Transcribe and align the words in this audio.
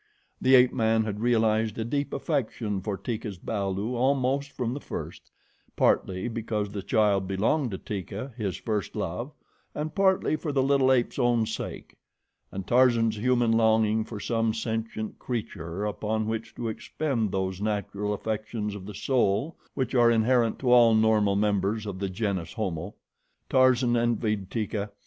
The 0.41 0.55
ape 0.55 0.73
man 0.73 1.03
had 1.03 1.19
realized 1.19 1.77
a 1.77 1.85
deep 1.85 2.11
affection 2.11 2.81
for 2.81 2.97
Teeka's 2.97 3.37
balu 3.37 3.93
almost 3.93 4.49
from 4.51 4.73
the 4.73 4.79
first, 4.79 5.29
partly 5.75 6.27
because 6.27 6.71
the 6.71 6.81
child 6.81 7.27
belonged 7.27 7.69
to 7.69 7.77
Teeka, 7.77 8.33
his 8.35 8.57
first 8.57 8.95
love, 8.95 9.31
and 9.75 9.93
partly 9.93 10.35
for 10.35 10.51
the 10.51 10.63
little 10.63 10.91
ape's 10.91 11.19
own 11.19 11.45
sake, 11.45 11.99
and 12.51 12.65
Tarzan's 12.65 13.19
human 13.19 13.51
longing 13.51 14.03
for 14.03 14.19
some 14.19 14.55
sentient 14.55 15.19
creature 15.19 15.85
upon 15.85 16.25
which 16.25 16.55
to 16.55 16.67
expend 16.67 17.31
those 17.31 17.61
natural 17.61 18.11
affections 18.11 18.73
of 18.73 18.87
the 18.87 18.95
soul 18.95 19.55
which 19.75 19.93
are 19.93 20.09
inherent 20.09 20.57
to 20.57 20.71
all 20.71 20.95
normal 20.95 21.35
members 21.35 21.85
of 21.85 21.99
the 21.99 22.09
GENUS 22.09 22.53
HOMO. 22.53 22.95
Tarzan 23.51 23.95
envied 23.95 24.49
Teeka. 24.49 24.89